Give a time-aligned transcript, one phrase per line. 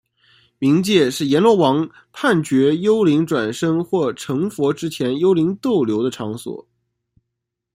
[0.59, 6.67] 冥界是阎罗王判决幽灵转生或成佛之前幽灵逗留的场所。